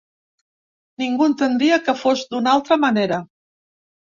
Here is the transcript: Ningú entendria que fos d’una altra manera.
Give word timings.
Ningú 1.03 1.27
entendria 1.31 1.79
que 1.89 1.97
fos 2.01 2.25
d’una 2.33 2.55
altra 2.57 2.79
manera. 2.89 3.21